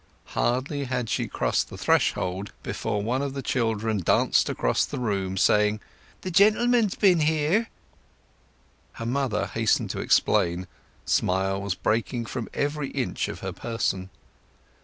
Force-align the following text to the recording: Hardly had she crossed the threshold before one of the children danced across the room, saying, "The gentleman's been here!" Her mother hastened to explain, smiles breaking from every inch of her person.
Hardly 0.33 0.85
had 0.85 1.11
she 1.11 1.27
crossed 1.27 1.69
the 1.69 1.77
threshold 1.77 2.53
before 2.63 3.03
one 3.03 3.21
of 3.21 3.35
the 3.35 3.43
children 3.43 3.99
danced 3.99 4.49
across 4.49 4.83
the 4.83 4.97
room, 4.97 5.37
saying, 5.37 5.79
"The 6.21 6.31
gentleman's 6.31 6.95
been 6.95 7.19
here!" 7.19 7.69
Her 8.93 9.05
mother 9.05 9.45
hastened 9.45 9.91
to 9.91 9.99
explain, 9.99 10.65
smiles 11.05 11.75
breaking 11.75 12.25
from 12.25 12.49
every 12.51 12.89
inch 12.89 13.27
of 13.27 13.41
her 13.41 13.53
person. 13.53 14.09